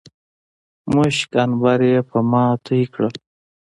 مښک، 0.93 1.31
عنبر 1.43 1.79
يې 1.91 1.99
په 2.09 2.17
ما 2.29 2.43
توى 2.65 2.83
کړل 2.93 3.15